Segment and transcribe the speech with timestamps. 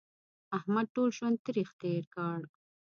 [0.57, 2.39] احمد ټول ژوند تریخ تېر کړ